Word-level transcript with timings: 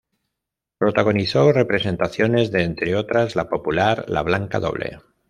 Protagonizó 0.79 1.51
representaciones 1.51 2.49
de, 2.49 2.63
entre 2.63 2.95
otras, 2.95 3.35
la 3.35 3.49
popular 3.49 4.05
"La 4.07 4.23
blanca 4.23 4.59
doble". 4.59 4.97